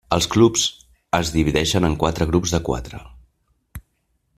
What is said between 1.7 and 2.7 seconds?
en quatre grups de